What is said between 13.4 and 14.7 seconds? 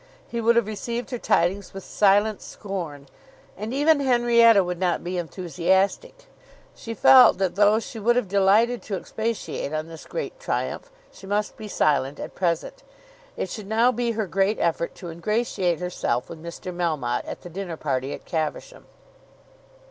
should now be her great